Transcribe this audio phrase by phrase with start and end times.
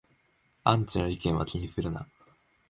[0.63, 2.07] アンチの意見は気にするな